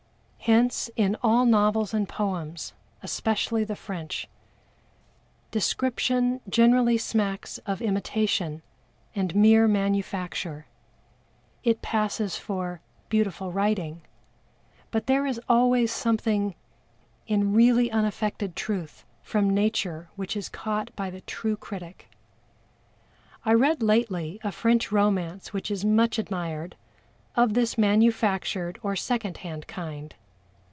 [0.45, 4.27] Hence in all novels and poems, especially the French,
[5.51, 8.63] description generally smacks of imitation
[9.15, 10.65] and mere manufacture.
[11.63, 14.01] It passes for "beautiful writing,"
[14.89, 16.55] but there is always something
[17.27, 22.09] in really unaffected truth from nature which is caught by the true critic.
[23.45, 26.75] I read lately a French romance which is much admired,
[27.35, 30.15] of this manufactured or second hand kind.